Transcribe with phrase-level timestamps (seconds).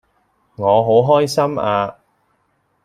[0.55, 1.95] 我好開心呀